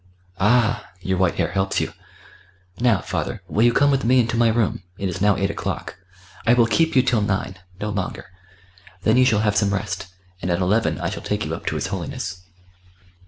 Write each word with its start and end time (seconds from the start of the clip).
"Ah! 0.39 0.89
your 1.01 1.19
white 1.19 1.35
hair 1.35 1.49
helps 1.51 1.79
you.... 1.79 1.93
Now, 2.79 3.01
father, 3.01 3.43
will 3.47 3.61
you 3.61 3.71
come 3.71 3.91
with 3.91 4.03
me 4.03 4.19
into 4.19 4.35
my 4.35 4.47
room? 4.47 4.81
It 4.97 5.07
is 5.09 5.21
now 5.21 5.37
eight 5.37 5.51
o'clock. 5.51 5.99
I 6.43 6.55
will 6.55 6.65
keep 6.65 6.95
you 6.95 7.03
till 7.03 7.21
nine 7.21 7.59
no 7.79 7.89
longer. 7.91 8.25
Then 9.03 9.15
you 9.15 9.25
shall 9.25 9.41
have 9.41 9.55
some 9.55 9.71
rest, 9.75 10.07
and 10.41 10.49
at 10.49 10.57
eleven 10.57 10.97
I 10.99 11.11
shall 11.11 11.21
take 11.21 11.45
you 11.45 11.53
up 11.53 11.67
to 11.67 11.75
his 11.75 11.85
Holiness." 11.93 12.41